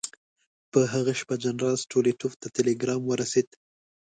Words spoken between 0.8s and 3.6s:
هغه شپه جنرال ستولیتوف ته ټلګرام ورسېد.